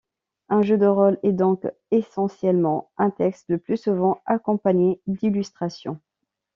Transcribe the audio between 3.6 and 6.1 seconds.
souvent accompagné d'illustrations.